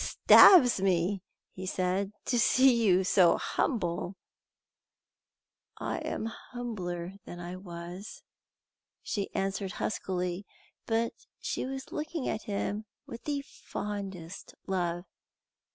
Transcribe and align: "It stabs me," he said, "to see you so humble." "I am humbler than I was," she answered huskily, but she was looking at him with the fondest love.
"It 0.01 0.07
stabs 0.23 0.81
me," 0.81 1.21
he 1.53 1.67
said, 1.67 2.11
"to 2.25 2.39
see 2.39 2.73
you 2.87 3.03
so 3.03 3.37
humble." 3.37 4.15
"I 5.77 5.99
am 5.99 6.25
humbler 6.25 7.17
than 7.25 7.39
I 7.39 7.55
was," 7.57 8.23
she 9.03 9.29
answered 9.35 9.73
huskily, 9.73 10.47
but 10.87 11.13
she 11.39 11.67
was 11.67 11.91
looking 11.91 12.27
at 12.27 12.45
him 12.45 12.85
with 13.05 13.25
the 13.25 13.43
fondest 13.43 14.55
love. 14.65 15.05